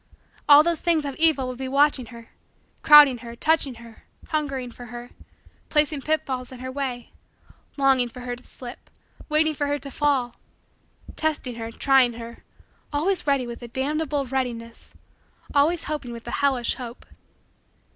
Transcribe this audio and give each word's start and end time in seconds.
All 0.49 0.63
those 0.63 0.81
things 0.81 1.05
of 1.05 1.13
evil 1.17 1.47
would 1.47 1.59
be 1.59 1.67
watching 1.67 2.07
her, 2.07 2.29
crowding 2.81 3.19
her, 3.19 3.35
touching 3.35 3.75
her, 3.75 4.03
hungering 4.29 4.71
for 4.71 4.85
her; 4.87 5.11
placing 5.69 6.01
pitfalls 6.01 6.51
in 6.51 6.57
her 6.57 6.71
way; 6.71 7.11
longing 7.77 8.07
for 8.07 8.21
her 8.21 8.35
to 8.35 8.43
slip; 8.43 8.89
waiting 9.29 9.53
for 9.53 9.67
her 9.67 9.77
to 9.77 9.91
fall; 9.91 10.37
testing 11.15 11.53
her, 11.57 11.69
trying 11.69 12.13
her, 12.13 12.43
always 12.91 13.27
ready 13.27 13.45
with 13.45 13.61
a 13.61 13.67
damnable 13.67 14.25
readiness; 14.25 14.95
always 15.53 15.83
hoping 15.83 16.11
with 16.11 16.25
a 16.27 16.31
hellish 16.41 16.77
hope. 16.77 17.05